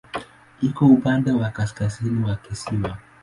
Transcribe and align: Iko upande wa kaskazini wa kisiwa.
Iko 0.61 0.85
upande 0.85 1.31
wa 1.31 1.49
kaskazini 1.51 2.23
wa 2.25 2.35
kisiwa. 2.35 2.97